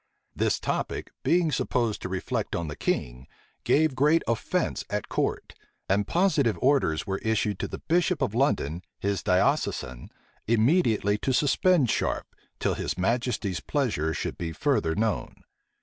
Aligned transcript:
This 0.35 0.59
topic, 0.59 1.11
being 1.21 1.51
supposed 1.51 2.01
to 2.01 2.09
reflect 2.09 2.55
on 2.55 2.67
the 2.67 2.75
king, 2.75 3.27
gave 3.63 3.93
great 3.93 4.23
offence 4.27 4.83
at 4.89 5.09
court; 5.09 5.53
and 5.87 6.07
positive 6.07 6.57
orders 6.59 7.05
were 7.05 7.19
issued 7.19 7.59
to 7.59 7.67
the 7.67 7.83
bishop 7.87 8.19
of 8.19 8.33
London, 8.33 8.81
his 8.99 9.21
diocesan, 9.21 10.09
immediately 10.47 11.19
to 11.19 11.31
suspend 11.33 11.91
Sharpe, 11.91 12.35
till 12.59 12.73
his 12.73 12.97
majesty's 12.97 13.59
pleasure 13.59 14.11
should 14.11 14.39
be 14.39 14.53
further 14.53 14.95
known. 14.95 15.43